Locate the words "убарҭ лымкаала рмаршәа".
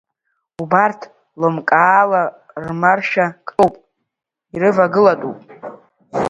0.61-3.25